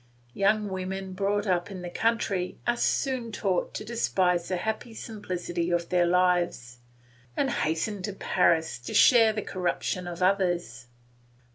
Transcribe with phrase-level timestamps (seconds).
[0.33, 5.69] Young women brought up in the country are soon taught to despise the happy simplicity
[5.69, 6.79] of their lives,
[7.37, 10.87] and hasten to Paris to share the corruption of ours.